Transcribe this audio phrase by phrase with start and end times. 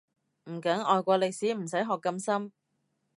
[0.45, 2.51] 唔緊，外國歷史唔使學咁深